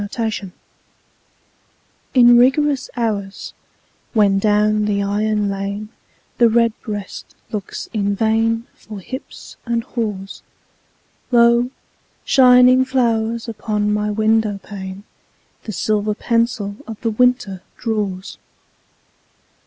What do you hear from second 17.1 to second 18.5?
winter draws.